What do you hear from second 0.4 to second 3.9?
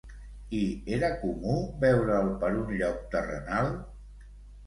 I era comú veure'l per un lloc terrenal?